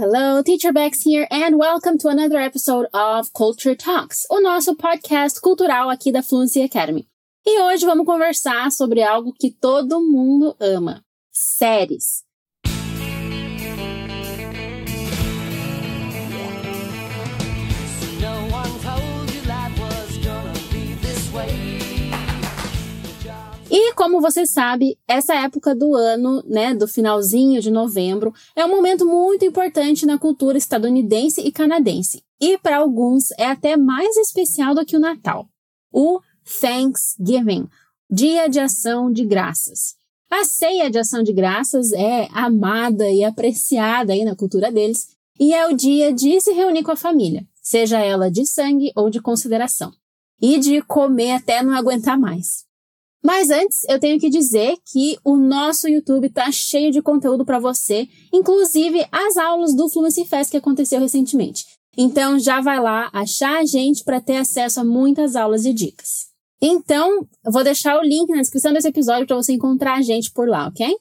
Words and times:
Hello. 0.00 0.44
Teacher 0.44 0.72
Bex 0.72 1.02
here 1.02 1.26
and 1.28 1.58
welcome 1.58 1.98
to 1.98 2.06
another 2.06 2.38
episode 2.38 2.86
of 2.94 3.32
Culture 3.32 3.74
Talks, 3.74 4.24
o 4.30 4.40
nosso 4.40 4.76
podcast 4.76 5.40
cultural 5.40 5.90
aqui 5.90 6.12
da 6.12 6.22
Fluency 6.22 6.62
Academy. 6.62 7.08
E 7.44 7.60
hoje 7.62 7.84
vamos 7.84 8.06
conversar 8.06 8.70
sobre 8.70 9.02
algo 9.02 9.34
que 9.36 9.50
todo 9.50 10.00
mundo 10.00 10.54
ama: 10.60 11.04
séries. 11.32 12.22
Como 23.98 24.20
você 24.20 24.46
sabe, 24.46 24.96
essa 25.08 25.34
época 25.34 25.74
do 25.74 25.92
ano, 25.96 26.40
né, 26.46 26.72
do 26.72 26.86
finalzinho 26.86 27.60
de 27.60 27.68
novembro, 27.68 28.32
é 28.54 28.64
um 28.64 28.70
momento 28.70 29.04
muito 29.04 29.44
importante 29.44 30.06
na 30.06 30.16
cultura 30.16 30.56
estadunidense 30.56 31.40
e 31.40 31.50
canadense. 31.50 32.22
E 32.40 32.56
para 32.58 32.76
alguns 32.76 33.32
é 33.32 33.46
até 33.46 33.76
mais 33.76 34.16
especial 34.16 34.72
do 34.72 34.86
que 34.86 34.96
o 34.96 35.00
Natal. 35.00 35.48
O 35.92 36.20
Thanksgiving, 36.60 37.66
Dia 38.08 38.48
de 38.48 38.60
Ação 38.60 39.12
de 39.12 39.26
Graças. 39.26 39.96
A 40.30 40.44
ceia 40.44 40.88
de 40.88 40.98
ação 41.00 41.24
de 41.24 41.32
graças 41.32 41.90
é 41.92 42.28
amada 42.32 43.10
e 43.10 43.24
apreciada 43.24 44.12
aí 44.12 44.24
na 44.24 44.36
cultura 44.36 44.70
deles, 44.70 45.08
e 45.40 45.52
é 45.52 45.66
o 45.66 45.74
dia 45.74 46.12
de 46.12 46.40
se 46.40 46.52
reunir 46.52 46.84
com 46.84 46.92
a 46.92 46.96
família, 46.96 47.44
seja 47.60 47.98
ela 47.98 48.30
de 48.30 48.46
sangue 48.46 48.92
ou 48.94 49.10
de 49.10 49.20
consideração, 49.20 49.90
e 50.40 50.60
de 50.60 50.82
comer 50.82 51.32
até 51.32 51.64
não 51.64 51.74
aguentar 51.74 52.16
mais. 52.16 52.67
Mas 53.28 53.50
antes, 53.50 53.84
eu 53.86 54.00
tenho 54.00 54.18
que 54.18 54.30
dizer 54.30 54.78
que 54.90 55.18
o 55.22 55.36
nosso 55.36 55.86
YouTube 55.86 56.30
tá 56.30 56.50
cheio 56.50 56.90
de 56.90 57.02
conteúdo 57.02 57.44
para 57.44 57.58
você, 57.58 58.08
inclusive 58.32 59.06
as 59.12 59.36
aulas 59.36 59.76
do 59.76 59.86
Fluency 59.86 60.24
Fest 60.24 60.50
que 60.50 60.56
aconteceu 60.56 60.98
recentemente. 60.98 61.66
Então 61.94 62.38
já 62.38 62.62
vai 62.62 62.80
lá 62.80 63.10
achar 63.12 63.58
a 63.58 63.66
gente 63.66 64.02
para 64.02 64.18
ter 64.18 64.36
acesso 64.36 64.80
a 64.80 64.84
muitas 64.84 65.36
aulas 65.36 65.66
e 65.66 65.74
dicas. 65.74 66.28
Então, 66.58 67.28
eu 67.44 67.52
vou 67.52 67.62
deixar 67.62 67.98
o 67.98 68.02
link 68.02 68.30
na 68.30 68.40
descrição 68.40 68.72
desse 68.72 68.88
episódio 68.88 69.26
para 69.26 69.36
você 69.36 69.52
encontrar 69.52 69.98
a 69.98 70.02
gente 70.02 70.30
por 70.30 70.48
lá, 70.48 70.66
ok? 70.66 70.96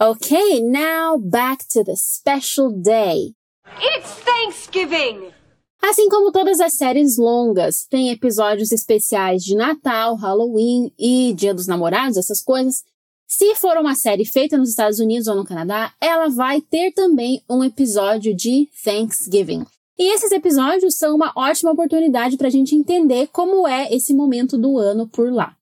Ok, 0.00 0.62
now 0.62 1.18
back 1.18 1.66
to 1.66 1.82
the 1.82 1.96
special 1.96 2.70
day. 2.70 3.32
It's 3.82 4.14
Thanksgiving! 4.24 5.37
Assim 5.82 6.08
como 6.08 6.32
todas 6.32 6.60
as 6.60 6.74
séries 6.74 7.16
longas 7.16 7.86
têm 7.88 8.10
episódios 8.10 8.72
especiais 8.72 9.42
de 9.42 9.54
Natal, 9.54 10.16
Halloween 10.16 10.92
e 10.98 11.32
Dia 11.34 11.54
dos 11.54 11.66
Namorados, 11.66 12.16
essas 12.16 12.42
coisas, 12.42 12.82
se 13.26 13.54
for 13.54 13.76
uma 13.76 13.94
série 13.94 14.24
feita 14.24 14.56
nos 14.56 14.70
Estados 14.70 14.98
Unidos 14.98 15.28
ou 15.28 15.36
no 15.36 15.44
Canadá, 15.44 15.92
ela 16.00 16.28
vai 16.28 16.60
ter 16.60 16.92
também 16.92 17.42
um 17.48 17.62
episódio 17.62 18.34
de 18.34 18.68
Thanksgiving. 18.82 19.64
E 19.98 20.14
esses 20.14 20.32
episódios 20.32 20.96
são 20.96 21.14
uma 21.14 21.32
ótima 21.36 21.72
oportunidade 21.72 22.36
para 22.36 22.48
a 22.48 22.50
gente 22.50 22.74
entender 22.74 23.28
como 23.28 23.66
é 23.66 23.92
esse 23.94 24.14
momento 24.14 24.56
do 24.56 24.78
ano 24.78 25.08
por 25.08 25.32
lá. 25.32 25.56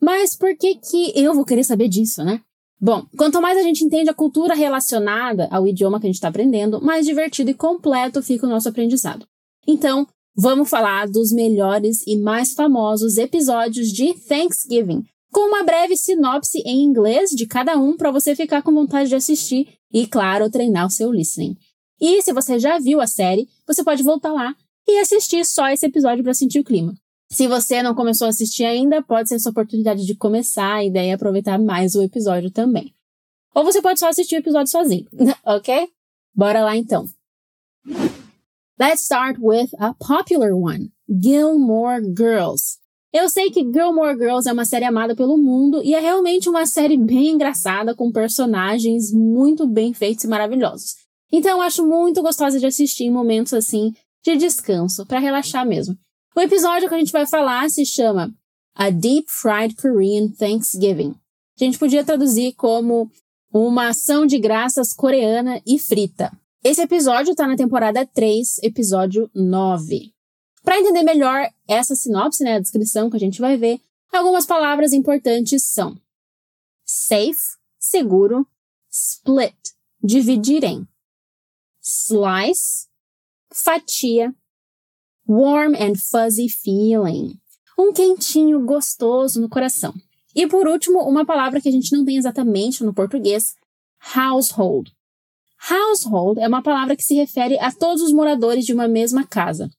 Mas 0.00 0.36
por 0.36 0.56
que 0.56 0.76
que 0.76 1.12
eu 1.14 1.34
vou 1.34 1.44
querer 1.44 1.64
saber 1.64 1.88
disso, 1.88 2.22
né? 2.22 2.40
Bom, 2.80 3.04
quanto 3.16 3.40
mais 3.40 3.58
a 3.58 3.62
gente 3.62 3.84
entende 3.84 4.10
a 4.10 4.14
cultura 4.14 4.54
relacionada 4.54 5.48
ao 5.50 5.66
idioma 5.66 5.98
que 5.98 6.06
a 6.06 6.08
gente 6.08 6.16
está 6.16 6.28
aprendendo, 6.28 6.80
mais 6.80 7.06
divertido 7.06 7.50
e 7.50 7.54
completo 7.54 8.22
fica 8.22 8.46
o 8.46 8.50
nosso 8.50 8.68
aprendizado. 8.68 9.26
Então, 9.70 10.06
vamos 10.34 10.70
falar 10.70 11.06
dos 11.06 11.30
melhores 11.30 12.02
e 12.06 12.16
mais 12.16 12.54
famosos 12.54 13.18
episódios 13.18 13.92
de 13.92 14.14
Thanksgiving, 14.14 15.04
com 15.30 15.48
uma 15.48 15.62
breve 15.62 15.94
sinopse 15.94 16.62
em 16.64 16.82
inglês 16.82 17.28
de 17.32 17.46
cada 17.46 17.76
um 17.76 17.94
para 17.94 18.10
você 18.10 18.34
ficar 18.34 18.62
com 18.62 18.72
vontade 18.72 19.10
de 19.10 19.14
assistir 19.14 19.68
e, 19.92 20.06
claro, 20.06 20.50
treinar 20.50 20.86
o 20.86 20.90
seu 20.90 21.12
listening. 21.12 21.54
E 22.00 22.22
se 22.22 22.32
você 22.32 22.58
já 22.58 22.78
viu 22.78 22.98
a 22.98 23.06
série, 23.06 23.46
você 23.66 23.84
pode 23.84 24.02
voltar 24.02 24.32
lá 24.32 24.56
e 24.88 24.98
assistir 25.00 25.44
só 25.44 25.68
esse 25.68 25.84
episódio 25.84 26.24
para 26.24 26.32
sentir 26.32 26.60
o 26.60 26.64
clima. 26.64 26.94
Se 27.30 27.46
você 27.46 27.82
não 27.82 27.94
começou 27.94 28.24
a 28.24 28.30
assistir 28.30 28.64
ainda, 28.64 29.02
pode 29.02 29.28
ser 29.28 29.38
sua 29.38 29.50
oportunidade 29.50 30.06
de 30.06 30.14
começar 30.14 30.82
e 30.82 30.90
daí 30.90 31.12
aproveitar 31.12 31.58
mais 31.58 31.94
o 31.94 32.00
episódio 32.00 32.50
também. 32.50 32.94
Ou 33.54 33.64
você 33.64 33.82
pode 33.82 34.00
só 34.00 34.08
assistir 34.08 34.36
o 34.36 34.38
episódio 34.38 34.72
sozinho, 34.72 35.06
ok? 35.44 35.90
Bora 36.34 36.64
lá 36.64 36.74
então. 36.74 37.06
Let's 38.80 39.02
start 39.02 39.38
with 39.40 39.70
a 39.80 39.92
popular 39.94 40.54
one, 40.54 40.92
Gilmore 41.08 42.00
Girls. 42.16 42.78
Eu 43.12 43.28
sei 43.28 43.50
que 43.50 43.64
Gilmore 43.72 44.16
Girls 44.16 44.48
é 44.48 44.52
uma 44.52 44.64
série 44.64 44.84
amada 44.84 45.16
pelo 45.16 45.36
mundo 45.36 45.82
e 45.82 45.96
é 45.96 45.98
realmente 45.98 46.48
uma 46.48 46.64
série 46.64 46.96
bem 46.96 47.30
engraçada 47.30 47.92
com 47.92 48.12
personagens 48.12 49.12
muito 49.12 49.66
bem 49.66 49.92
feitos 49.92 50.22
e 50.22 50.28
maravilhosos. 50.28 50.94
Então 51.32 51.56
eu 51.56 51.60
acho 51.60 51.84
muito 51.84 52.22
gostosa 52.22 52.60
de 52.60 52.66
assistir 52.66 53.02
em 53.02 53.10
momentos 53.10 53.52
assim 53.52 53.92
de 54.24 54.36
descanso, 54.36 55.04
para 55.06 55.18
relaxar 55.18 55.66
mesmo. 55.66 55.96
O 56.36 56.40
episódio 56.40 56.88
que 56.88 56.94
a 56.94 56.98
gente 56.98 57.10
vai 57.10 57.26
falar 57.26 57.68
se 57.70 57.84
chama 57.84 58.32
A 58.76 58.90
Deep 58.90 59.26
Fried 59.28 59.74
Korean 59.74 60.28
Thanksgiving. 60.38 61.16
A 61.60 61.64
gente 61.64 61.80
podia 61.80 62.04
traduzir 62.04 62.52
como 62.52 63.10
uma 63.52 63.88
ação 63.88 64.24
de 64.24 64.38
graças 64.38 64.92
coreana 64.92 65.60
e 65.66 65.80
frita. 65.80 66.30
Esse 66.62 66.82
episódio 66.82 67.30
está 67.30 67.46
na 67.46 67.56
temporada 67.56 68.04
3, 68.04 68.58
episódio 68.64 69.30
9. 69.32 70.12
Para 70.64 70.80
entender 70.80 71.04
melhor 71.04 71.48
essa 71.68 71.94
sinopse, 71.94 72.42
né, 72.42 72.56
a 72.56 72.58
descrição 72.58 73.08
que 73.08 73.16
a 73.16 73.20
gente 73.20 73.40
vai 73.40 73.56
ver, 73.56 73.80
algumas 74.12 74.44
palavras 74.44 74.92
importantes 74.92 75.62
são 75.62 75.96
safe, 76.84 77.56
seguro, 77.78 78.44
split, 78.90 79.54
dividir 80.02 80.64
em, 80.64 80.84
slice, 81.80 82.88
fatia, 83.52 84.34
warm 85.28 85.74
and 85.76 85.94
fuzzy 85.94 86.48
feeling, 86.48 87.38
um 87.78 87.92
quentinho 87.92 88.66
gostoso 88.66 89.40
no 89.40 89.48
coração. 89.48 89.94
E 90.34 90.44
por 90.48 90.66
último, 90.66 91.08
uma 91.08 91.24
palavra 91.24 91.60
que 91.60 91.68
a 91.68 91.72
gente 91.72 91.96
não 91.96 92.04
tem 92.04 92.16
exatamente 92.16 92.82
no 92.82 92.92
português, 92.92 93.54
household, 94.12 94.92
Household 95.70 96.40
é 96.40 96.46
uma 96.46 96.62
palavra 96.62 96.96
que 96.96 97.02
se 97.02 97.14
refere 97.14 97.58
a 97.58 97.72
todos 97.72 98.02
os 98.02 98.12
moradores 98.12 98.64
de 98.64 98.72
uma 98.72 98.86
mesma 98.86 99.26
casa, 99.26 99.70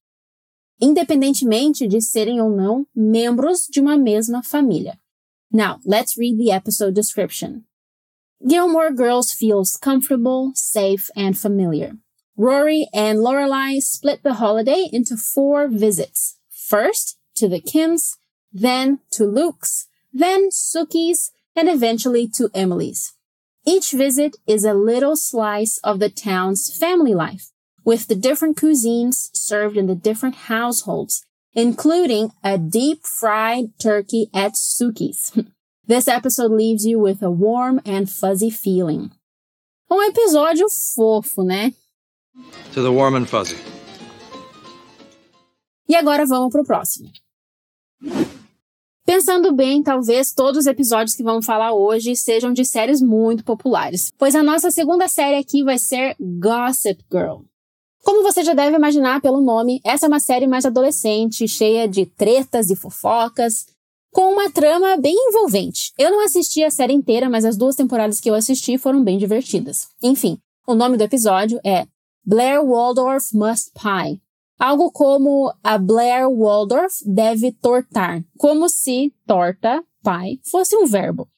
independentemente 0.79 1.87
de 1.87 2.01
serem 2.01 2.41
ou 2.41 2.49
não 2.49 2.85
membros 2.95 3.67
de 3.69 3.79
uma 3.79 3.97
mesma 3.97 4.43
família. 4.43 4.99
Now, 5.51 5.79
let's 5.85 6.17
read 6.17 6.37
the 6.37 6.51
episode 6.51 6.93
description. 6.93 7.63
Gilmore 8.47 8.95
Girls 8.95 9.33
feels 9.33 9.75
comfortable, 9.75 10.51
safe, 10.53 11.09
and 11.15 11.37
familiar. 11.37 11.97
Rory 12.37 12.87
and 12.93 13.19
Lorelai 13.19 13.81
split 13.81 14.23
the 14.23 14.35
holiday 14.35 14.87
into 14.93 15.17
four 15.17 15.67
visits. 15.67 16.37
First 16.49 17.17
to 17.35 17.49
the 17.49 17.59
Kims, 17.59 18.17
then 18.53 18.99
to 19.11 19.25
Luke's, 19.25 19.87
then 20.13 20.49
Suki's, 20.51 21.31
and 21.55 21.67
eventually 21.67 22.29
to 22.29 22.49
Emily's. 22.53 23.13
Each 23.65 23.91
visit 23.91 24.37
is 24.47 24.63
a 24.63 24.73
little 24.73 25.15
slice 25.15 25.79
of 25.83 25.99
the 25.99 26.09
town's 26.09 26.75
family 26.75 27.13
life, 27.13 27.51
with 27.83 28.07
the 28.07 28.15
different 28.15 28.57
cuisines 28.57 29.29
served 29.33 29.77
in 29.77 29.87
the 29.87 29.95
different 29.95 30.35
households, 30.47 31.25
including 31.53 32.31
a 32.43 32.57
deep 32.57 33.05
fried 33.05 33.77
turkey 33.79 34.29
at 34.33 34.53
Suki's. 34.53 35.31
This 35.89 36.07
episode 36.07 36.51
leaves 36.51 36.85
you 36.85 36.99
with 36.99 37.23
a 37.23 37.31
warm 37.31 37.81
and 37.83 38.07
fuzzy 38.07 38.51
feeling. 38.51 39.09
Um 39.89 40.07
episódio 40.07 40.67
fofo, 40.69 41.43
né? 41.43 41.73
To 42.75 42.83
the 42.83 42.91
warm 42.91 43.15
and 43.15 43.27
fuzzy. 43.27 43.57
E 45.87 45.95
agora 45.95 46.27
vamos 46.27 46.51
pro 46.51 46.63
próximo. 46.63 47.09
Pensando 49.19 49.51
bem, 49.51 49.83
talvez 49.83 50.31
todos 50.31 50.59
os 50.61 50.65
episódios 50.65 51.13
que 51.13 51.21
vamos 51.21 51.45
falar 51.45 51.73
hoje 51.73 52.15
sejam 52.15 52.53
de 52.53 52.63
séries 52.63 53.01
muito 53.01 53.43
populares, 53.43 54.13
pois 54.17 54.33
a 54.33 54.41
nossa 54.41 54.71
segunda 54.71 55.09
série 55.09 55.35
aqui 55.35 55.61
vai 55.61 55.77
ser 55.77 56.15
Gossip 56.17 57.03
Girl. 57.11 57.41
Como 58.01 58.23
você 58.23 58.45
já 58.45 58.53
deve 58.53 58.77
imaginar 58.77 59.19
pelo 59.19 59.41
nome, 59.41 59.81
essa 59.83 60.05
é 60.05 60.07
uma 60.07 60.21
série 60.21 60.47
mais 60.47 60.63
adolescente, 60.63 61.49
cheia 61.49 61.85
de 61.85 62.05
tretas 62.05 62.69
e 62.69 62.77
fofocas, 62.77 63.65
com 64.13 64.31
uma 64.31 64.49
trama 64.51 64.95
bem 64.95 65.13
envolvente. 65.13 65.91
Eu 65.97 66.11
não 66.11 66.23
assisti 66.23 66.63
a 66.63 66.71
série 66.71 66.93
inteira, 66.93 67.29
mas 67.29 67.43
as 67.43 67.57
duas 67.57 67.75
temporadas 67.75 68.21
que 68.21 68.29
eu 68.29 68.35
assisti 68.35 68.77
foram 68.77 69.03
bem 69.03 69.17
divertidas. 69.17 69.89
Enfim, 70.01 70.37
o 70.65 70.73
nome 70.73 70.95
do 70.95 71.03
episódio 71.03 71.59
é 71.65 71.85
Blair 72.25 72.63
Waldorf 72.65 73.35
Must 73.35 73.71
Pie, 73.73 74.21
Algo 74.59 74.91
como 74.91 75.53
a 75.63 75.77
Blair 75.77 76.29
Waldorf 76.29 77.01
deve 77.05 77.53
tortar, 77.53 78.21
como 78.37 78.67
se 78.67 79.13
torta, 79.25 79.81
pai, 80.03 80.39
fosse 80.43 80.75
um 80.75 80.85
verbo. 80.85 81.29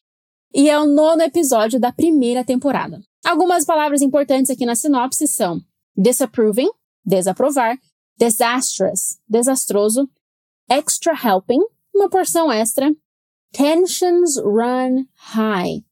E 0.52 0.68
é 0.68 0.80
o 0.80 0.88
nono 0.88 1.22
episódio 1.22 1.80
da 1.80 1.94
primeira 1.94 2.44
temporada. 2.44 3.00
Algumas 3.24 3.64
palavras 3.64 4.02
importantes 4.02 4.50
aqui 4.50 4.66
na 4.66 4.76
sinopse 4.76 5.28
são 5.28 5.62
disapproving, 5.96 6.70
desaprovar, 7.06 7.78
disastrous, 8.18 9.20
desastroso, 9.30 10.10
extra 10.68 11.14
helping, 11.14 11.62
uma 11.94 12.10
porção 12.10 12.52
extra, 12.52 12.92
tensions 13.52 14.38
run 14.38 15.06
high, 15.16 15.84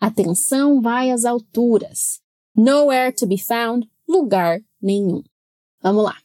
a 0.00 0.10
tensão 0.10 0.82
vai 0.82 1.10
às 1.10 1.24
alturas, 1.24 2.20
nowhere 2.54 3.10
to 3.10 3.26
be 3.26 3.38
found, 3.38 3.88
lugar 4.06 4.60
nenhum. 4.82 5.22
Vamos 5.80 6.04
lá. 6.04 6.23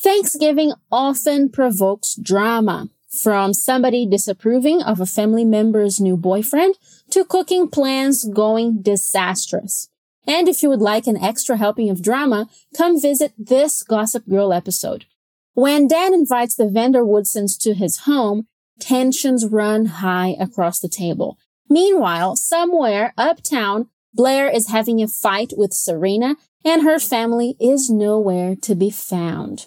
Thanksgiving 0.00 0.74
often 0.92 1.48
provokes 1.48 2.14
drama, 2.14 2.88
from 3.20 3.52
somebody 3.52 4.06
disapproving 4.06 4.80
of 4.80 5.00
a 5.00 5.06
family 5.06 5.44
member's 5.44 5.98
new 5.98 6.16
boyfriend 6.16 6.76
to 7.10 7.24
cooking 7.24 7.68
plans 7.68 8.24
going 8.24 8.80
disastrous. 8.80 9.88
And 10.24 10.46
if 10.46 10.62
you 10.62 10.68
would 10.68 10.80
like 10.80 11.08
an 11.08 11.16
extra 11.16 11.56
helping 11.56 11.90
of 11.90 12.00
drama, 12.00 12.48
come 12.76 13.00
visit 13.00 13.32
this 13.36 13.82
Gossip 13.82 14.28
Girl 14.28 14.52
episode. 14.52 15.06
When 15.54 15.88
Dan 15.88 16.14
invites 16.14 16.54
the 16.54 16.68
Vander 16.68 17.04
Woodsons 17.04 17.56
to 17.58 17.74
his 17.74 18.00
home, 18.00 18.46
tensions 18.78 19.46
run 19.46 19.86
high 19.86 20.36
across 20.38 20.78
the 20.78 20.88
table. 20.88 21.38
Meanwhile, 21.68 22.36
somewhere 22.36 23.14
uptown, 23.18 23.88
Blair 24.14 24.48
is 24.48 24.68
having 24.68 25.02
a 25.02 25.08
fight 25.08 25.54
with 25.56 25.72
Serena 25.72 26.36
and 26.64 26.82
her 26.82 27.00
family 27.00 27.56
is 27.58 27.90
nowhere 27.90 28.54
to 28.62 28.76
be 28.76 28.90
found. 28.90 29.66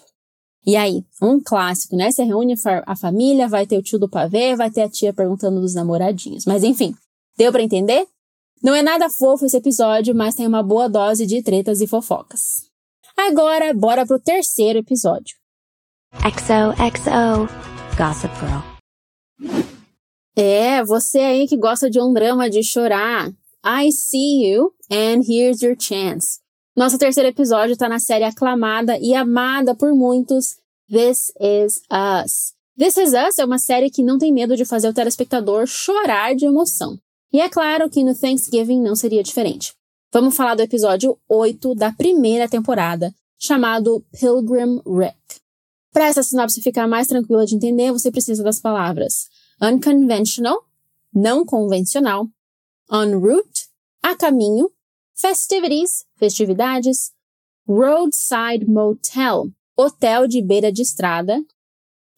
E 0.64 0.76
aí, 0.76 1.04
um 1.20 1.40
clássico, 1.40 1.96
né? 1.96 2.10
Você 2.10 2.22
reúne 2.22 2.54
a 2.86 2.96
família, 2.96 3.48
vai 3.48 3.66
ter 3.66 3.76
o 3.76 3.82
tio 3.82 3.98
do 3.98 4.08
pavê, 4.08 4.54
vai 4.54 4.70
ter 4.70 4.82
a 4.82 4.88
tia 4.88 5.12
perguntando 5.12 5.60
dos 5.60 5.74
namoradinhos. 5.74 6.44
Mas 6.44 6.62
enfim, 6.62 6.94
deu 7.36 7.50
para 7.50 7.62
entender? 7.62 8.06
Não 8.62 8.74
é 8.74 8.80
nada 8.80 9.10
fofo 9.10 9.44
esse 9.44 9.56
episódio, 9.56 10.14
mas 10.14 10.36
tem 10.36 10.46
uma 10.46 10.62
boa 10.62 10.88
dose 10.88 11.26
de 11.26 11.42
tretas 11.42 11.80
e 11.80 11.86
fofocas. 11.86 12.70
Agora, 13.16 13.74
bora 13.74 14.06
pro 14.06 14.20
terceiro 14.20 14.78
episódio. 14.78 15.36
XOXO 16.14 17.48
Gossip 17.96 18.32
Girl. 18.38 19.62
É, 20.36 20.82
você 20.84 21.18
aí 21.18 21.48
que 21.48 21.56
gosta 21.56 21.90
de 21.90 22.00
um 22.00 22.12
drama 22.12 22.48
de 22.48 22.62
chorar. 22.62 23.30
I 23.64 23.90
see 23.90 24.46
you 24.46 24.72
and 24.90 25.22
here's 25.28 25.62
your 25.62 25.76
chance. 25.78 26.41
Nosso 26.74 26.96
terceiro 26.96 27.28
episódio 27.28 27.74
está 27.74 27.86
na 27.86 27.98
série 27.98 28.24
aclamada 28.24 28.98
e 28.98 29.14
amada 29.14 29.74
por 29.74 29.94
muitos, 29.94 30.56
This 30.88 31.30
Is 31.38 31.82
Us. 31.92 32.54
This 32.78 32.96
Is 32.96 33.12
Us 33.12 33.38
é 33.38 33.44
uma 33.44 33.58
série 33.58 33.90
que 33.90 34.02
não 34.02 34.16
tem 34.16 34.32
medo 34.32 34.56
de 34.56 34.64
fazer 34.64 34.88
o 34.88 34.94
telespectador 34.94 35.66
chorar 35.66 36.34
de 36.34 36.46
emoção. 36.46 36.98
E 37.30 37.42
é 37.42 37.48
claro 37.50 37.90
que 37.90 38.02
no 38.02 38.14
Thanksgiving 38.14 38.80
não 38.80 38.96
seria 38.96 39.22
diferente. 39.22 39.74
Vamos 40.10 40.34
falar 40.34 40.54
do 40.54 40.62
episódio 40.62 41.18
8 41.28 41.74
da 41.74 41.92
primeira 41.92 42.48
temporada, 42.48 43.14
chamado 43.38 44.02
Pilgrim 44.18 44.80
Rick. 44.86 45.42
Para 45.92 46.06
essa 46.06 46.22
sinopse 46.22 46.62
ficar 46.62 46.88
mais 46.88 47.06
tranquila 47.06 47.44
de 47.44 47.54
entender, 47.54 47.92
você 47.92 48.10
precisa 48.10 48.42
das 48.42 48.58
palavras 48.58 49.28
unconventional, 49.60 50.64
não 51.14 51.44
convencional, 51.44 52.26
en 52.90 53.14
route, 53.14 53.68
a 54.02 54.16
caminho, 54.16 54.70
festivities, 55.14 56.04
festividades, 56.20 57.12
roadside 57.66 58.66
motel, 58.66 59.52
hotel 59.76 60.26
de 60.26 60.42
beira 60.42 60.72
de 60.72 60.82
estrada, 60.82 61.42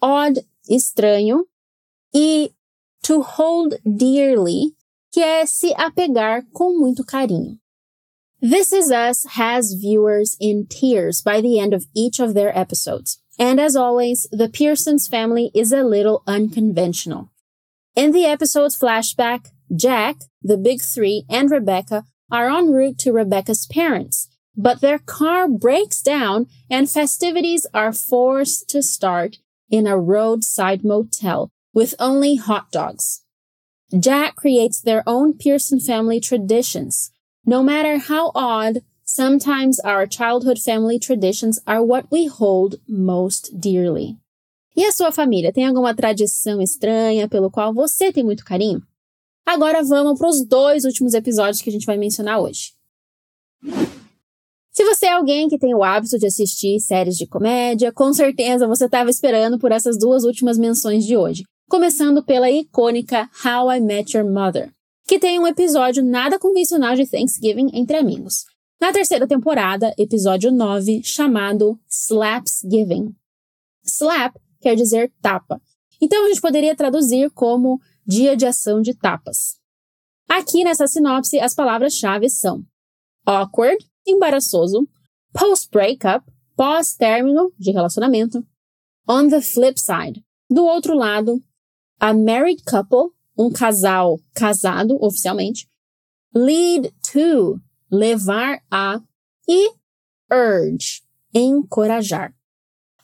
odd, 0.01 0.41
estranho, 0.69 1.45
e 2.15 2.53
to 3.03 3.23
hold 3.23 3.79
dearly, 3.85 4.75
que 5.13 5.21
é 5.21 5.47
se 5.47 5.73
apegar 5.77 6.45
com 6.53 6.79
muito 6.79 7.05
carinho. 7.05 7.59
This 8.41 8.73
Is 8.73 8.91
Us 8.91 9.25
has 9.37 9.73
viewers 9.73 10.37
in 10.39 10.67
tears 10.67 11.23
by 11.23 11.41
the 11.41 11.59
end 11.59 11.73
of 11.73 11.87
each 11.95 12.21
of 12.21 12.35
their 12.35 12.57
episodes. 12.57 13.19
And 13.39 13.59
as 13.59 13.75
always, 13.75 14.29
the 14.31 14.49
Pearsons 14.49 15.09
family 15.09 15.51
is 15.55 15.73
a 15.73 15.83
little 15.83 16.23
unconventional. 16.27 17.31
In 17.97 18.13
the 18.13 18.27
episode's 18.27 18.79
flashback, 18.79 19.51
Jack, 19.75 20.17
the 20.43 20.59
big 20.59 20.83
three, 20.83 21.25
and 21.31 21.51
Rebecca 21.51 22.05
are 22.31 22.51
en 22.51 22.71
route 22.71 22.99
to 22.99 23.13
Rebecca's 23.13 23.67
parents, 23.67 24.29
but 24.57 24.81
their 24.81 24.99
car 24.99 25.49
breaks 25.49 26.03
down 26.03 26.47
and 26.71 26.91
festivities 26.91 27.67
are 27.75 27.93
forced 27.93 28.69
to 28.71 28.83
start 28.83 29.39
in 29.71 29.87
a 29.87 29.99
roadside 29.99 30.85
motel 30.85 31.51
with 31.73 31.95
only 31.99 32.37
hot 32.37 32.71
dogs. 32.71 33.23
Jack 33.99 34.37
creates 34.37 34.81
their 34.81 35.03
own 35.07 35.35
Pearson 35.35 35.81
family 35.81 36.21
traditions. 36.21 37.13
No 37.45 37.63
matter 37.63 37.99
how 37.99 38.33
odd, 38.35 38.83
sometimes 39.05 39.79
our 39.81 40.07
childhood 40.07 40.59
family 40.59 40.99
traditions 40.99 41.59
are 41.67 41.83
what 41.83 42.11
we 42.11 42.27
hold 42.27 42.77
most 42.89 43.61
dearly. 43.61 44.17
E 44.77 44.85
a 44.85 44.93
sua 44.93 45.13
família 45.13 45.53
tem 45.53 45.67
alguma 45.67 45.95
tradição 45.95 46.61
estranha 46.61 47.29
pelo 47.29 47.51
qual 47.51 47.73
você 47.73 48.13
tem 48.13 48.25
muito 48.25 48.45
carinho? 48.45 48.83
Agora 49.47 49.83
vamos 49.83 50.19
para 50.19 50.29
os 50.29 50.45
dois 50.45 50.85
últimos 50.85 51.15
episódios 51.15 51.61
que 51.61 51.69
a 51.69 51.73
gente 51.73 51.87
vai 51.87 51.99
mencionar 51.99 52.41
hoje. 52.41 52.73
Se 54.73 54.85
você 54.85 55.07
é 55.07 55.13
alguém 55.13 55.49
que 55.49 55.59
tem 55.59 55.75
o 55.75 55.85
hábito 55.85 56.19
de 56.19 56.27
assistir 56.27 56.81
séries 56.81 57.17
de 57.17 57.27
comédia, 57.27 57.93
com 57.93 58.13
certeza 58.13 58.67
você 58.67 58.87
estava 58.87 59.09
esperando 59.09 59.59
por 59.59 59.71
essas 59.71 59.97
duas 59.99 60.25
últimas 60.25 60.59
menções 60.59 61.05
de 61.05 61.17
hoje. 61.17 61.45
Começando 61.69 62.25
pela 62.25 62.51
icônica 62.51 63.31
How 63.45 63.73
I 63.73 63.81
Met 63.81 64.17
Your 64.17 64.29
Mother, 64.29 64.73
que 65.07 65.19
tem 65.19 65.39
um 65.39 65.47
episódio 65.47 66.03
nada 66.03 66.39
convencional 66.39 66.97
de 66.97 67.09
Thanksgiving 67.09 67.71
entre 67.73 67.97
amigos. 67.97 68.47
Na 68.81 68.93
terceira 68.93 69.27
temporada, 69.27 69.95
episódio 69.97 70.51
9, 70.51 71.03
chamado 71.05 71.79
Slapsgiving. 71.89 73.15
Slap 73.85 74.35
quer 74.61 74.75
dizer 74.75 75.13
tapa. 75.23 75.61
Então 76.01 76.25
a 76.25 76.29
gente 76.29 76.41
poderia 76.41 76.75
traduzir 76.75 77.31
como 77.31 77.81
Dia 78.07 78.37
de 78.37 78.45
Ação 78.45 78.83
de 78.83 78.93
Tapas. 78.93 79.59
Aqui 80.29 80.63
nessa 80.63 80.87
sinopse, 80.87 81.41
as 81.41 81.55
palavras-chave 81.55 82.29
são 82.29 82.63
awkward, 83.25 83.79
embaraçoso, 84.07 84.87
post-breakup, 85.33 86.31
pós-término 86.55 87.51
de 87.59 87.71
relacionamento, 87.71 88.47
on 89.09 89.29
the 89.29 89.41
flip 89.41 89.81
side, 89.81 90.23
do 90.51 90.67
outro 90.67 90.95
lado, 90.95 91.43
a 91.99 92.13
married 92.13 92.63
couple, 92.65 93.11
um 93.39 93.51
casal 93.51 94.21
casado 94.35 94.99
oficialmente, 95.03 95.67
lead 96.35 96.93
to, 97.11 97.59
levar 97.91 98.61
a, 98.71 99.01
e 99.49 99.73
urge, 100.31 101.03
encorajar. 101.33 102.35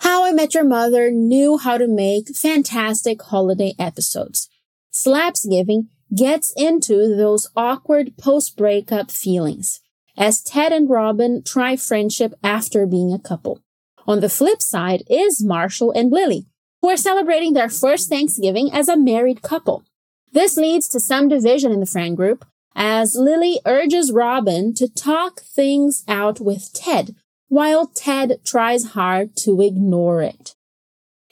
How 0.02 0.24
I 0.26 0.32
Met 0.32 0.54
Your 0.54 0.66
Mother 0.66 1.10
knew 1.10 1.56
how 1.56 1.78
to 1.78 1.88
make 1.88 2.34
fantastic 2.34 3.22
holiday 3.22 3.74
episodes. 3.78 4.48
Slapsgiving 4.92 5.88
gets 6.14 6.52
into 6.56 7.14
those 7.16 7.48
awkward 7.56 8.16
post 8.16 8.56
breakup 8.56 9.10
feelings 9.10 9.80
as 10.16 10.42
Ted 10.42 10.72
and 10.72 10.90
Robin 10.90 11.42
try 11.42 11.76
friendship 11.76 12.34
after 12.42 12.86
being 12.86 13.12
a 13.12 13.18
couple. 13.18 13.62
On 14.06 14.20
the 14.20 14.28
flip 14.28 14.60
side 14.60 15.02
is 15.08 15.42
Marshall 15.42 15.92
and 15.92 16.10
Lily, 16.10 16.46
who 16.82 16.88
are 16.88 16.96
celebrating 16.96 17.52
their 17.52 17.68
first 17.68 18.08
Thanksgiving 18.08 18.70
as 18.72 18.88
a 18.88 18.96
married 18.96 19.42
couple. 19.42 19.84
This 20.32 20.56
leads 20.56 20.88
to 20.88 21.00
some 21.00 21.28
division 21.28 21.72
in 21.72 21.80
the 21.80 21.86
friend 21.86 22.16
group 22.16 22.44
as 22.74 23.14
Lily 23.14 23.60
urges 23.66 24.12
Robin 24.12 24.74
to 24.74 24.88
talk 24.88 25.40
things 25.40 26.04
out 26.08 26.40
with 26.40 26.72
Ted, 26.72 27.14
while 27.48 27.86
Ted 27.86 28.40
tries 28.44 28.90
hard 28.90 29.36
to 29.38 29.60
ignore 29.60 30.22
it. 30.22 30.54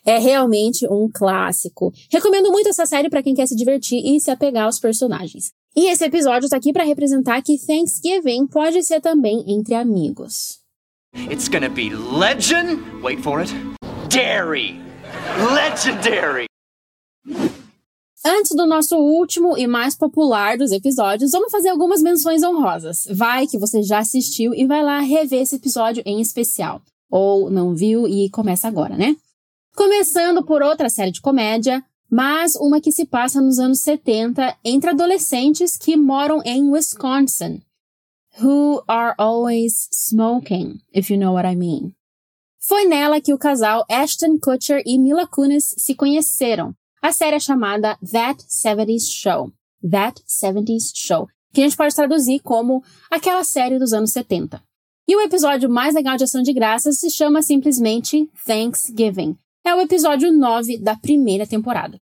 É 0.05 0.19
realmente 0.19 0.87
um 0.91 1.09
clássico. 1.13 1.93
Recomendo 2.11 2.51
muito 2.51 2.69
essa 2.69 2.87
série 2.87 3.11
para 3.11 3.23
quem 3.23 3.35
quer 3.35 3.47
se 3.47 3.57
divertir 3.57 4.01
e 4.05 4.21
se 4.21 4.31
apegar 4.31 4.65
aos 4.65 4.79
personagens. 4.79 5.53
E 5.77 5.91
esse 5.91 6.05
episódio 6.05 6.47
está 6.47 6.57
aqui 6.57 6.73
para 6.73 6.85
representar 6.85 7.43
que 7.43 7.59
Thanksgiving 7.59 8.47
pode 8.47 8.83
ser 8.83 9.01
também 9.01 9.45
entre 9.47 9.75
amigos. 9.75 10.59
It's 11.31 11.49
gonna 11.49 11.69
be 11.69 11.91
legend. 11.91 12.81
Wait 13.03 13.21
for 13.23 13.41
it. 13.41 13.53
Dairy. 14.09 14.81
Legendary. 15.55 16.47
Antes 18.25 18.55
do 18.57 18.67
nosso 18.67 18.97
último 18.97 19.57
e 19.57 19.67
mais 19.67 19.95
popular 19.95 20.59
dos 20.59 20.73
episódios, 20.73 21.31
vamos 21.31 21.53
fazer 21.53 21.69
algumas 21.69 22.03
menções 22.03 22.43
honrosas. 22.43 23.05
Vai 23.11 23.47
que 23.47 23.59
você 23.59 23.83
já 23.83 24.01
assistiu 24.01 24.53
e 24.55 24.67
vai 24.67 24.83
lá 24.83 24.99
rever 24.99 25.43
esse 25.43 25.57
episódio 25.57 26.03
em 26.05 26.21
especial. 26.21 26.83
Ou 27.11 27.49
não 27.49 27.75
viu 27.75 28.07
e 28.09 28.29
começa 28.31 28.67
agora, 28.67 28.97
né? 28.97 29.17
Começando 29.79 30.45
por 30.45 30.61
outra 30.61 30.91
série 30.91 31.13
de 31.13 31.21
comédia, 31.21 31.85
mas 32.11 32.57
uma 32.57 32.81
que 32.81 32.91
se 32.91 33.07
passa 33.07 33.41
nos 33.41 33.61
anos 33.61 33.79
70 33.79 34.59
entre 34.65 34.91
adolescentes 34.91 35.77
que 35.77 35.97
moram 35.97 36.43
em 36.45 36.69
Wisconsin, 36.69 37.63
who 38.43 38.83
are 38.89 39.15
always 39.17 39.89
smoking, 39.93 40.81
if 40.93 41.11
you 41.11 41.17
know 41.17 41.33
what 41.33 41.49
I 41.49 41.55
mean. 41.55 41.95
Foi 42.59 42.87
nela 42.87 43.21
que 43.21 43.33
o 43.33 43.39
casal 43.39 43.85
Ashton 43.89 44.41
Kutcher 44.43 44.83
e 44.85 44.99
Mila 44.99 45.29
Kunis 45.29 45.73
se 45.79 45.95
conheceram. 45.95 46.75
A 47.01 47.13
série 47.13 47.37
é 47.37 47.41
chamada 47.41 47.97
That 48.11 48.45
70s 48.49 49.09
Show. 49.09 49.53
That 49.89 50.21
70s 50.27 50.91
Show, 50.93 51.29
que 51.55 51.61
a 51.61 51.65
gente 51.65 51.77
pode 51.77 51.95
traduzir 51.95 52.41
como 52.41 52.83
aquela 53.09 53.45
série 53.45 53.79
dos 53.79 53.93
anos 53.93 54.11
70. 54.11 54.61
E 55.07 55.15
o 55.15 55.21
episódio 55.21 55.71
mais 55.71 55.95
legal 55.95 56.17
de 56.17 56.25
Ação 56.25 56.43
de 56.43 56.53
Graças 56.53 56.99
se 56.99 57.09
chama 57.11 57.43
simplesmente 57.43 58.29
Thanksgiving, 58.45 59.39
é 59.69 59.75
o 59.75 59.81
episódio 59.83 60.33
9 60.33 60.79
da 60.79 60.97
primeira 60.97 61.47
temporada. 61.47 61.99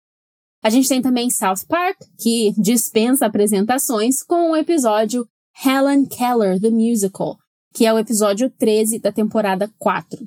A 0.63 0.71
gente 0.71 0.89
tem 0.89 1.03
também 1.03 1.29
South 1.29 1.67
Park, 1.69 1.97
que 2.19 2.55
dispensa 2.57 3.27
apresentações, 3.27 4.23
com 4.23 4.53
o 4.53 4.57
episódio 4.57 5.27
Helen 5.65 6.07
Keller, 6.07 6.61
The 6.61 6.71
Musical, 6.71 7.37
que 7.75 7.85
é 7.85 7.93
o 7.93 7.99
episódio 7.99 8.49
13 8.51 9.01
da 9.01 9.11
temporada 9.11 9.69
4. 9.79 10.27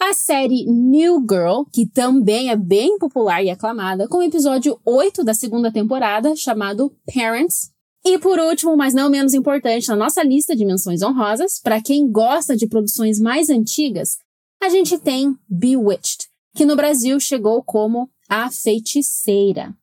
A 0.00 0.14
série 0.14 0.64
New 0.64 1.20
Girl, 1.28 1.64
que 1.72 1.86
também 1.86 2.50
é 2.50 2.56
bem 2.56 2.98
popular 2.98 3.42
e 3.42 3.50
aclamada, 3.50 4.08
com 4.08 4.18
o 4.18 4.22
episódio 4.22 4.78
8 4.84 5.24
da 5.24 5.34
segunda 5.34 5.72
temporada, 5.72 6.34
chamado 6.36 6.92
Parents. 7.12 7.70
E 8.04 8.18
por 8.18 8.38
último, 8.38 8.76
mas 8.76 8.94
não 8.94 9.10
menos 9.10 9.34
importante, 9.34 9.88
na 9.88 9.96
nossa 9.96 10.22
lista 10.22 10.54
de 10.54 10.64
menções 10.64 11.02
honrosas, 11.02 11.60
para 11.60 11.82
quem 11.82 12.10
gosta 12.10 12.56
de 12.56 12.66
produções 12.66 13.20
mais 13.20 13.50
antigas, 13.50 14.18
a 14.62 14.68
gente 14.68 14.98
tem 14.98 15.36
Bewitched, 15.48 16.29
que 16.54 16.64
no 16.64 16.76
Brasil 16.76 17.18
chegou 17.20 17.62
como 17.62 18.08
A 18.28 18.50
Feiticeira. 18.50 19.74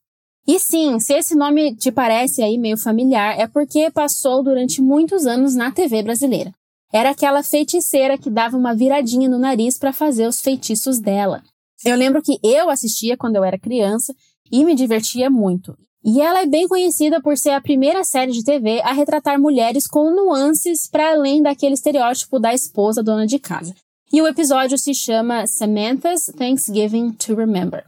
E 0.48 0.60
sim, 0.60 0.98
se 1.00 1.14
esse 1.14 1.36
nome 1.36 1.76
te 1.76 1.92
parece 1.92 2.42
aí 2.42 2.58
meio 2.58 2.78
familiar, 2.78 3.38
é 3.38 3.48
porque 3.48 3.92
passou 3.92 4.42
durante 4.42 4.82
muitos 4.82 5.26
anos 5.26 5.56
na 5.56 5.72
TV 5.72 6.02
brasileira. 6.02 6.54
Era 6.92 7.10
aquela 7.10 7.44
feiticeira 7.44 8.18
que 8.18 8.30
dava 8.30 8.56
uma 8.56 8.74
viradinha 8.74 9.28
no 9.28 9.38
nariz 9.38 9.78
para 9.78 9.92
fazer 9.92 10.26
os 10.26 10.40
feitiços 10.40 11.00
dela. 11.00 11.44
Eu 11.84 11.98
lembro 11.98 12.22
que 12.22 12.40
eu 12.42 12.70
assistia 12.70 13.18
quando 13.18 13.36
eu 13.36 13.44
era 13.44 13.60
criança 13.60 14.16
e 14.50 14.64
me 14.64 14.74
divertia 14.74 15.30
muito. 15.30 15.78
E 16.04 16.22
ela 16.22 16.42
é 16.42 16.46
bem 16.46 16.66
conhecida 16.68 17.22
por 17.22 17.38
ser 17.38 17.50
a 17.50 17.62
primeira 17.62 18.04
série 18.06 18.32
de 18.32 18.44
TV 18.44 18.80
a 18.82 18.94
retratar 18.94 19.38
mulheres 19.38 19.86
com 19.86 20.10
nuances 20.10 20.88
para 20.90 21.12
além 21.12 21.42
daquele 21.42 21.74
estereótipo 21.74 22.40
da 22.40 22.54
esposa 22.54 23.04
dona 23.04 23.28
de 23.28 23.38
casa. 23.38 23.76
E 24.12 24.22
o 24.22 24.28
episódio 24.28 24.78
se 24.78 24.94
chama 24.94 25.46
Samantha's 25.46 26.28
Thanksgiving 26.38 27.12
to 27.12 27.36
Remember. 27.36 27.84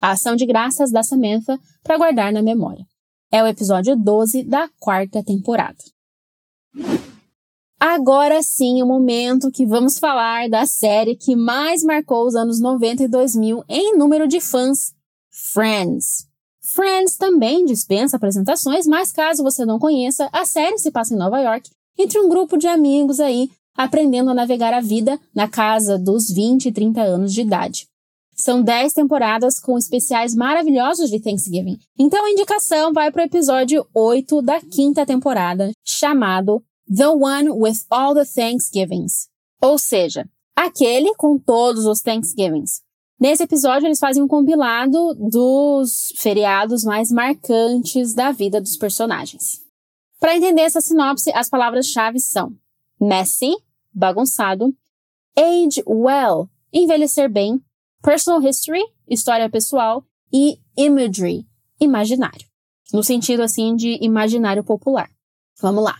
A 0.00 0.12
ação 0.12 0.34
de 0.34 0.46
graças 0.46 0.90
da 0.90 1.02
Samantha 1.02 1.58
para 1.82 1.98
guardar 1.98 2.32
na 2.32 2.42
memória. 2.42 2.86
É 3.30 3.42
o 3.42 3.46
episódio 3.46 3.94
12 3.94 4.44
da 4.44 4.68
quarta 4.80 5.22
temporada. 5.22 5.76
Agora 7.78 8.42
sim, 8.42 8.82
o 8.82 8.86
momento 8.86 9.50
que 9.50 9.66
vamos 9.66 9.98
falar 9.98 10.48
da 10.48 10.64
série 10.64 11.16
que 11.16 11.36
mais 11.36 11.82
marcou 11.82 12.26
os 12.26 12.34
anos 12.34 12.58
90 12.58 13.04
e 13.04 13.08
2000 13.08 13.62
em 13.68 13.98
número 13.98 14.26
de 14.26 14.40
fãs, 14.40 14.94
Friends. 15.30 16.26
Friends 16.62 17.16
também 17.16 17.64
dispensa 17.66 18.16
apresentações, 18.16 18.86
mas 18.86 19.12
caso 19.12 19.42
você 19.42 19.66
não 19.66 19.78
conheça, 19.78 20.30
a 20.32 20.46
série 20.46 20.78
se 20.78 20.90
passa 20.90 21.12
em 21.12 21.18
Nova 21.18 21.40
York, 21.40 21.70
entre 21.98 22.18
um 22.18 22.28
grupo 22.28 22.56
de 22.56 22.66
amigos 22.66 23.20
aí, 23.20 23.50
aprendendo 23.76 24.30
a 24.30 24.34
navegar 24.34 24.74
a 24.74 24.80
vida 24.80 25.18
na 25.34 25.48
casa 25.48 25.98
dos 25.98 26.30
20 26.30 26.66
e 26.66 26.72
30 26.72 27.02
anos 27.02 27.32
de 27.32 27.40
idade. 27.40 27.86
São 28.34 28.62
10 28.62 28.94
temporadas 28.94 29.60
com 29.60 29.78
especiais 29.78 30.34
maravilhosos 30.34 31.10
de 31.10 31.20
Thanksgiving. 31.20 31.78
Então 31.98 32.24
a 32.24 32.30
indicação 32.30 32.92
vai 32.92 33.10
para 33.10 33.22
o 33.22 33.26
episódio 33.26 33.86
8 33.94 34.42
da 34.42 34.60
quinta 34.60 35.06
temporada, 35.06 35.70
chamado 35.84 36.62
The 36.94 37.08
One 37.08 37.50
with 37.50 37.84
All 37.90 38.14
the 38.14 38.24
Thanksgivings. 38.24 39.28
Ou 39.60 39.78
seja, 39.78 40.26
aquele 40.56 41.14
com 41.14 41.38
todos 41.38 41.86
os 41.86 42.00
Thanksgivings. 42.00 42.80
Nesse 43.20 43.44
episódio, 43.44 43.86
eles 43.86 44.00
fazem 44.00 44.20
um 44.20 44.26
compilado 44.26 45.14
dos 45.14 46.12
feriados 46.16 46.82
mais 46.82 47.12
marcantes 47.12 48.14
da 48.14 48.32
vida 48.32 48.60
dos 48.60 48.76
personagens. 48.76 49.60
Para 50.18 50.36
entender 50.36 50.62
essa 50.62 50.80
sinopse, 50.80 51.30
as 51.32 51.48
palavras-chave 51.48 52.18
são 52.18 52.52
messy, 53.02 53.52
bagunçado, 53.92 54.72
age 55.36 55.82
well, 55.86 56.48
envelhecer 56.72 57.28
bem, 57.28 57.60
personal 58.02 58.40
history, 58.40 58.82
história 59.08 59.50
pessoal, 59.50 60.04
e 60.32 60.58
imagery, 60.76 61.46
imaginário. 61.80 62.46
No 62.92 63.02
sentido 63.02 63.42
assim 63.42 63.74
de 63.74 63.98
imaginário 64.00 64.62
popular. 64.62 65.08
Vamos 65.60 65.82
lá. 65.82 65.96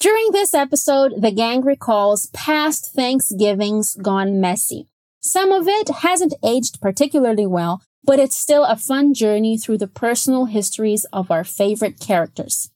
During 0.00 0.32
this 0.32 0.52
episode, 0.52 1.20
the 1.20 1.30
gang 1.30 1.62
recalls 1.62 2.26
past 2.32 2.92
Thanksgivings 2.94 3.96
gone 4.02 4.40
messy. 4.40 4.88
Some 5.20 5.52
of 5.52 5.66
it 5.66 5.88
hasn't 5.88 6.34
aged 6.44 6.80
particularly 6.80 7.46
well, 7.46 7.80
but 8.04 8.18
it's 8.18 8.36
still 8.36 8.64
a 8.64 8.76
fun 8.76 9.14
journey 9.14 9.56
through 9.58 9.78
the 9.78 9.88
personal 9.88 10.46
histories 10.46 11.06
of 11.12 11.30
our 11.30 11.44
favorite 11.44 11.98
characters. 11.98 12.70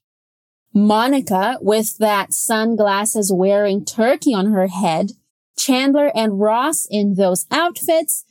Monica, 0.73 1.59
with 1.61 1.99
that 1.99 2.33
sunglasses 2.33 3.33
wearing 3.33 3.85
turkey 3.85 4.33
on 4.33 4.53
her 4.53 4.69
head, 4.69 5.13
Chandler 5.59 6.11
and 6.15 6.41
Ross 6.41 6.87
in 6.89 7.15
those 7.15 7.47
outfits, 7.51 8.25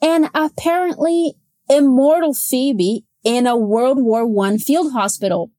and 0.00 0.30
apparently 0.34 1.34
immortal 1.68 2.32
Phoebe 2.32 3.04
in 3.24 3.46
a 3.46 3.56
World 3.56 3.98
War 4.02 4.24
I 4.46 4.56
field 4.56 4.92
hospital. 4.92 5.50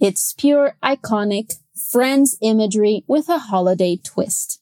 It's 0.00 0.32
pure 0.32 0.76
iconic 0.82 1.54
Friends 1.74 2.36
imagery 2.40 3.04
with 3.06 3.28
a 3.28 3.38
holiday 3.38 3.96
twist. 3.96 4.60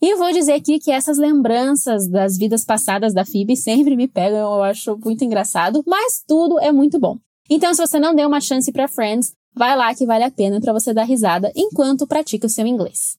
E 0.00 0.12
eu 0.12 0.18
vou 0.18 0.32
dizer 0.32 0.52
aqui 0.52 0.78
que 0.78 0.92
essas 0.92 1.18
lembranças 1.18 2.08
das 2.08 2.38
vidas 2.38 2.64
passadas 2.64 3.12
da 3.12 3.24
Phoebe 3.24 3.56
sempre 3.56 3.96
me 3.96 4.06
pegam, 4.06 4.38
eu 4.38 4.62
acho 4.62 4.96
muito 4.96 5.24
engraçado, 5.24 5.82
mas 5.86 6.22
tudo 6.26 6.58
é 6.60 6.70
muito 6.70 7.00
bom. 7.00 7.18
Então, 7.50 7.74
se 7.74 7.84
você 7.84 7.98
não 7.98 8.14
deu 8.14 8.28
uma 8.28 8.40
chance 8.40 8.70
para 8.70 8.86
Friends, 8.86 9.34
vai 9.58 9.76
lá 9.76 9.92
que 9.94 10.06
vale 10.06 10.24
a 10.24 10.30
pena 10.30 10.60
para 10.60 10.72
você 10.72 10.94
dar 10.94 11.02
risada 11.02 11.52
enquanto 11.54 12.06
pratica 12.06 12.46
o 12.46 12.50
seu 12.50 12.66
inglês. 12.66 13.18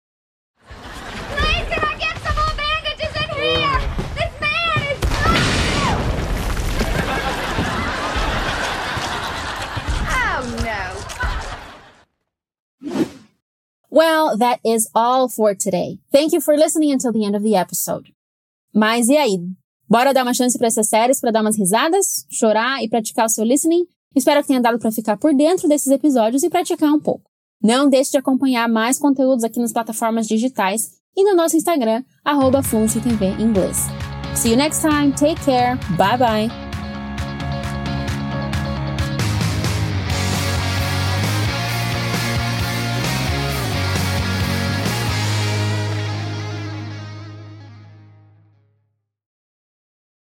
Well, 13.91 14.37
that 14.37 14.61
is 14.63 14.87
all 14.93 15.27
for 15.27 15.53
today. 15.55 15.99
Thank 16.11 16.31
you 16.31 16.39
for 16.39 16.55
listening 16.55 16.93
until 16.93 17.11
the 17.11 17.25
end 17.25 17.35
of 17.35 17.43
the 17.43 17.55
episode. 17.55 18.13
Mas 18.73 19.09
e 19.09 19.17
aí? 19.17 19.39
Bora 19.89 20.13
dar 20.13 20.23
uma 20.23 20.33
chance 20.33 20.57
para 20.57 20.67
essas 20.67 20.87
séries 20.87 21.19
para 21.19 21.31
dar 21.31 21.41
umas 21.41 21.57
risadas, 21.57 22.25
chorar 22.29 22.81
e 22.81 22.87
praticar 22.87 23.25
o 23.25 23.29
seu 23.29 23.43
listening? 23.43 23.85
Espero 24.15 24.41
que 24.41 24.47
tenha 24.47 24.61
dado 24.61 24.79
para 24.79 24.91
ficar 24.91 25.17
por 25.17 25.33
dentro 25.33 25.67
desses 25.67 25.91
episódios 25.91 26.43
e 26.43 26.49
praticar 26.49 26.91
um 26.91 26.99
pouco. 26.99 27.29
Não 27.61 27.89
deixe 27.89 28.11
de 28.11 28.17
acompanhar 28.17 28.67
mais 28.67 28.97
conteúdos 28.97 29.43
aqui 29.43 29.59
nas 29.59 29.73
plataformas 29.73 30.27
digitais 30.27 30.91
e 31.15 31.23
no 31.23 31.35
nosso 31.35 31.57
Instagram, 31.57 32.03
arroba 32.23 32.61
Inglês. 33.39 33.87
See 34.35 34.51
you 34.51 34.57
next 34.57 34.81
time. 34.81 35.11
Take 35.11 35.43
care. 35.43 35.77
Bye 35.97 36.17
bye. 36.17 36.68